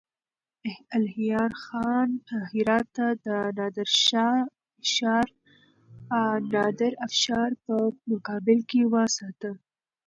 [0.95, 2.09] الهيار خان
[2.51, 3.27] هرات د
[6.53, 7.75] نادرافشار په
[8.11, 9.51] مقابل کې وساته.